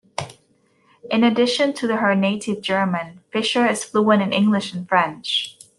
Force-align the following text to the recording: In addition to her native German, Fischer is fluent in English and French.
In 1.11 1.23
addition 1.23 1.73
to 1.73 1.95
her 1.97 2.15
native 2.15 2.59
German, 2.63 3.19
Fischer 3.31 3.67
is 3.67 3.83
fluent 3.83 4.23
in 4.23 4.33
English 4.33 4.73
and 4.73 4.89
French. 4.89 5.55